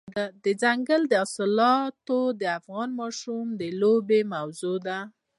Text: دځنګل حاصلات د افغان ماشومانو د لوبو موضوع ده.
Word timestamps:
دځنګل 0.43 1.01
حاصلات 1.13 1.95
د 2.41 2.43
افغان 2.59 2.89
ماشومانو 3.01 3.57
د 3.61 3.63
لوبو 3.81 4.19
موضوع 4.33 4.77
ده. 4.87 4.99